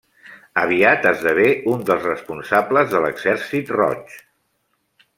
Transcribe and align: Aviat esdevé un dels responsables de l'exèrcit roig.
Aviat 0.61 1.05
esdevé 1.09 1.51
un 1.73 1.85
dels 1.91 2.09
responsables 2.09 2.91
de 2.97 3.05
l'exèrcit 3.07 3.75
roig. 3.81 4.21